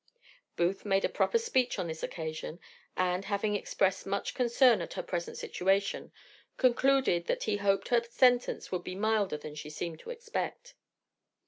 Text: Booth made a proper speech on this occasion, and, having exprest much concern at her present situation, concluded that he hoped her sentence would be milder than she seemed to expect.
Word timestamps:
Booth 0.55 0.83
made 0.83 1.05
a 1.05 1.09
proper 1.09 1.37
speech 1.37 1.77
on 1.77 1.85
this 1.85 2.01
occasion, 2.01 2.59
and, 2.97 3.25
having 3.25 3.53
exprest 3.55 4.07
much 4.07 4.33
concern 4.33 4.81
at 4.81 4.93
her 4.93 5.03
present 5.03 5.37
situation, 5.37 6.11
concluded 6.57 7.27
that 7.27 7.43
he 7.43 7.57
hoped 7.57 7.89
her 7.89 8.01
sentence 8.09 8.71
would 8.71 8.83
be 8.83 8.95
milder 8.95 9.37
than 9.37 9.53
she 9.53 9.69
seemed 9.69 9.99
to 9.99 10.09
expect. 10.09 10.73